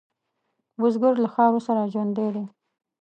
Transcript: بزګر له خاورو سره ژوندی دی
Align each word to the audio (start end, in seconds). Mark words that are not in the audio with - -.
بزګر 0.79 1.13
له 1.23 1.29
خاورو 1.33 1.65
سره 1.67 1.81
ژوندی 1.93 2.27
دی 2.35 2.45